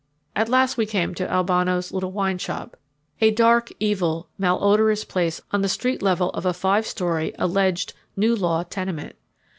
At 0.35 0.49
last 0.49 0.77
we 0.77 0.87
came 0.87 1.13
to 1.13 1.31
Albano's 1.31 1.91
little 1.91 2.11
wine 2.11 2.39
shop, 2.39 2.75
a 3.19 3.29
dark, 3.29 3.69
evil, 3.79 4.29
malodorous 4.35 5.05
place 5.05 5.41
on 5.51 5.61
the 5.61 5.69
street 5.69 6.01
level 6.01 6.31
of 6.31 6.43
a 6.43 6.53
five 6.53 6.87
story, 6.87 7.35
alleged 7.37 7.93
"new 8.17 8.35
law" 8.35 8.63
tenement. 8.63 9.15